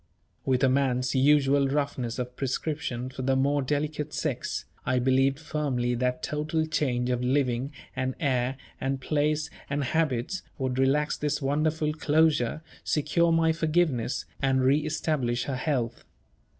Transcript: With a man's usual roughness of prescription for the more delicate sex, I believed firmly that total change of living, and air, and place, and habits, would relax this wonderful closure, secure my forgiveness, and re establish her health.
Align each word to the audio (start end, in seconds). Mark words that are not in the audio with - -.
With 0.45 0.63
a 0.63 0.67
man's 0.67 1.13
usual 1.13 1.67
roughness 1.67 2.17
of 2.17 2.35
prescription 2.35 3.11
for 3.11 3.21
the 3.21 3.35
more 3.35 3.61
delicate 3.61 4.15
sex, 4.15 4.65
I 4.83 4.97
believed 4.97 5.37
firmly 5.39 5.93
that 5.93 6.23
total 6.23 6.65
change 6.65 7.11
of 7.11 7.21
living, 7.23 7.71
and 7.95 8.15
air, 8.19 8.57
and 8.81 8.99
place, 8.99 9.51
and 9.69 9.83
habits, 9.83 10.41
would 10.57 10.79
relax 10.79 11.17
this 11.17 11.39
wonderful 11.39 11.93
closure, 11.93 12.63
secure 12.83 13.31
my 13.31 13.51
forgiveness, 13.53 14.25
and 14.41 14.63
re 14.63 14.79
establish 14.79 15.43
her 15.43 15.55
health. 15.55 16.03